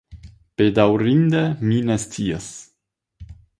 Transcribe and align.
Bedaŭrinde 0.61 1.43
mi 1.67 1.77
ne 1.91 1.99
scias. 2.07 2.51